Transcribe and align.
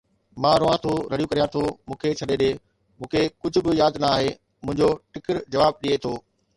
مان 0.41 0.55
روئان 0.61 0.77
ٿو، 0.85 0.93
رڙيون 1.11 1.29
ڪريان 1.31 1.49
ٿو، 1.55 1.63
مون 1.85 1.97
کي 2.01 2.09
ڇڏي 2.19 2.35
ڏي، 2.41 2.51
مون 2.97 3.07
کي 3.13 3.21
ڪجهه 3.41 3.61
به 3.65 3.71
ياد 3.81 3.93
نه 4.03 4.07
آهي، 4.17 4.31
منهنجو 4.63 4.89
ٽِڪر 5.13 5.35
جواب 5.53 5.73
ڏئي 5.83 5.95
ٿو 6.03 6.11